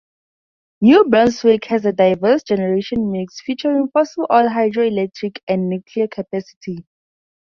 [0.81, 6.83] New Brunswick has a diversified generation mix, featuring fossil fuel, hydroelectric and nuclear capacity.